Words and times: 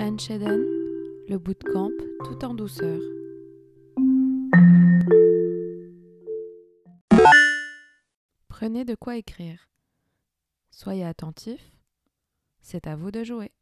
French 0.00 0.30
le 0.30 1.36
bootcamp 1.36 1.90
tout 2.24 2.42
en 2.46 2.54
douceur. 2.54 2.98
Prenez 8.48 8.86
de 8.86 8.94
quoi 8.94 9.18
écrire. 9.18 9.68
Soyez 10.70 11.04
attentif. 11.04 11.60
C'est 12.62 12.86
à 12.86 12.96
vous 12.96 13.10
de 13.10 13.24
jouer. 13.24 13.52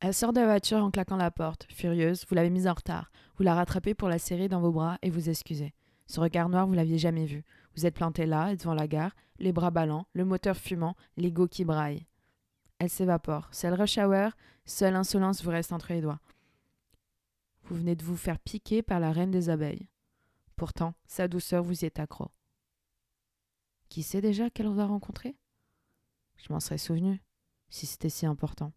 Elle 0.00 0.14
sort 0.14 0.32
de 0.32 0.40
la 0.40 0.46
voiture 0.46 0.78
en 0.78 0.90
claquant 0.90 1.18
la 1.18 1.30
porte. 1.30 1.66
Furieuse, 1.70 2.24
vous 2.26 2.34
l'avez 2.34 2.48
mise 2.48 2.66
en 2.66 2.72
retard. 2.72 3.12
Vous 3.36 3.42
la 3.42 3.54
rattrapez 3.54 3.92
pour 3.92 4.08
la 4.08 4.18
serrer 4.18 4.48
dans 4.48 4.62
vos 4.62 4.72
bras 4.72 4.96
et 5.02 5.10
vous 5.10 5.28
excusez. 5.28 5.74
Ce 6.08 6.20
regard 6.20 6.48
noir, 6.48 6.66
vous 6.66 6.72
l'aviez 6.72 6.98
jamais 6.98 7.26
vu. 7.26 7.44
Vous 7.76 7.86
êtes 7.86 7.94
planté 7.94 8.24
là, 8.26 8.56
devant 8.56 8.74
la 8.74 8.88
gare, 8.88 9.14
les 9.38 9.52
bras 9.52 9.70
ballants, 9.70 10.06
le 10.14 10.24
moteur 10.24 10.56
fumant, 10.56 10.96
l'ego 11.16 11.46
qui 11.46 11.64
braille. 11.64 12.06
Elle 12.78 12.88
s'évapore. 12.88 13.48
C'est 13.52 13.68
rush 13.68 13.98
hour, 13.98 14.32
seule 14.64 14.96
insolence 14.96 15.44
vous 15.44 15.50
reste 15.50 15.72
entre 15.72 15.92
les 15.92 16.00
doigts. 16.00 16.20
Vous 17.64 17.76
venez 17.76 17.94
de 17.94 18.04
vous 18.04 18.16
faire 18.16 18.38
piquer 18.38 18.82
par 18.82 19.00
la 19.00 19.12
reine 19.12 19.30
des 19.30 19.50
abeilles. 19.50 19.88
Pourtant, 20.56 20.94
sa 21.06 21.28
douceur 21.28 21.62
vous 21.62 21.84
y 21.84 21.84
est 21.84 22.00
accro. 22.00 22.30
Qui 23.90 24.02
sait 24.02 24.22
déjà 24.22 24.48
qu'elle 24.48 24.68
va 24.68 24.86
rencontrer? 24.86 25.36
Je 26.36 26.52
m'en 26.52 26.60
serais 26.60 26.78
souvenu, 26.78 27.22
si 27.68 27.84
c'était 27.84 28.08
si 28.08 28.24
important. 28.24 28.72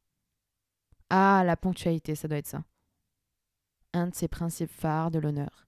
Ah, 1.10 1.44
la 1.46 1.56
ponctualité, 1.56 2.16
ça 2.16 2.28
doit 2.28 2.38
être 2.38 2.48
ça. 2.48 2.66
Un 3.94 4.08
de 4.08 4.16
ses 4.16 4.28
principes 4.28 4.72
phares 4.72 5.12
de 5.12 5.20
l'honneur. 5.20 5.68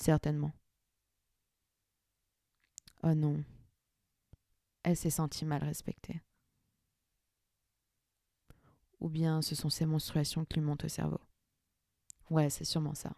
Certainement. 0.00 0.52
Oh 3.02 3.12
non. 3.12 3.44
Elle 4.82 4.96
s'est 4.96 5.10
sentie 5.10 5.44
mal 5.44 5.62
respectée. 5.62 6.22
Ou 9.00 9.10
bien 9.10 9.42
ce 9.42 9.54
sont 9.54 9.68
ces 9.68 9.84
menstruations 9.84 10.46
qui 10.46 10.58
lui 10.58 10.64
montent 10.64 10.84
au 10.84 10.88
cerveau. 10.88 11.20
Ouais, 12.30 12.48
c'est 12.48 12.64
sûrement 12.64 12.94
ça. 12.94 13.12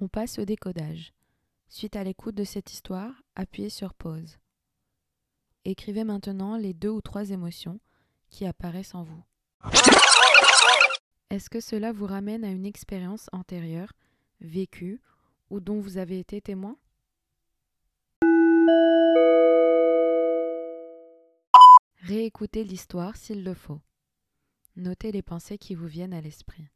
On 0.00 0.06
passe 0.06 0.38
au 0.38 0.44
décodage. 0.44 1.12
Suite 1.68 1.96
à 1.96 2.04
l'écoute 2.04 2.36
de 2.36 2.44
cette 2.44 2.72
histoire, 2.72 3.12
appuyez 3.34 3.70
sur 3.70 3.92
pause. 3.92 4.38
Écrivez 5.68 6.04
maintenant 6.04 6.56
les 6.56 6.74
deux 6.74 6.90
ou 6.90 7.00
trois 7.00 7.30
émotions 7.30 7.80
qui 8.30 8.46
apparaissent 8.46 8.94
en 8.94 9.02
vous. 9.02 9.20
Est-ce 11.30 11.50
que 11.50 11.58
cela 11.58 11.90
vous 11.90 12.06
ramène 12.06 12.44
à 12.44 12.50
une 12.50 12.64
expérience 12.64 13.28
antérieure, 13.32 13.92
vécue 14.40 15.00
ou 15.50 15.58
dont 15.58 15.80
vous 15.80 15.98
avez 15.98 16.20
été 16.20 16.40
témoin? 16.40 16.76
Réécoutez 21.96 22.62
l'histoire 22.62 23.16
s'il 23.16 23.42
le 23.42 23.54
faut. 23.54 23.80
Notez 24.76 25.10
les 25.10 25.22
pensées 25.22 25.58
qui 25.58 25.74
vous 25.74 25.88
viennent 25.88 26.14
à 26.14 26.20
l'esprit. 26.20 26.68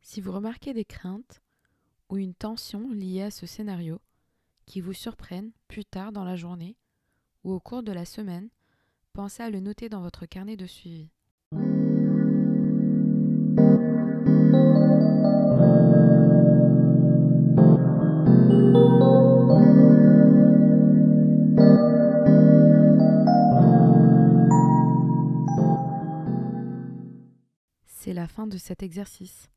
Si 0.00 0.22
vous 0.22 0.32
remarquez 0.32 0.72
des 0.72 0.86
craintes 0.86 1.42
ou 2.12 2.18
une 2.18 2.34
tension 2.34 2.90
liée 2.90 3.22
à 3.22 3.30
ce 3.30 3.46
scénario 3.46 3.98
qui 4.66 4.82
vous 4.82 4.92
surprennent 4.92 5.50
plus 5.66 5.86
tard 5.86 6.12
dans 6.12 6.24
la 6.24 6.36
journée 6.36 6.76
ou 7.42 7.52
au 7.52 7.58
cours 7.58 7.82
de 7.82 7.90
la 7.90 8.04
semaine, 8.04 8.50
pensez 9.14 9.42
à 9.42 9.48
le 9.48 9.60
noter 9.60 9.88
dans 9.88 10.02
votre 10.02 10.26
carnet 10.26 10.58
de 10.58 10.66
suivi. 10.66 11.08
C'est 27.86 28.12
la 28.12 28.28
fin 28.28 28.46
de 28.46 28.58
cet 28.58 28.82
exercice. 28.82 29.48